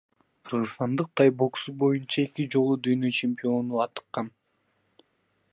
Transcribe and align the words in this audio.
Кыргызстандык 0.49 1.09
тай 1.21 1.29
боксу 1.41 1.75
боюнча 1.83 2.19
эки 2.29 2.47
жолу 2.57 2.79
дүйнө 2.87 3.13
чемпиону 3.21 3.85
атыккан. 3.89 4.35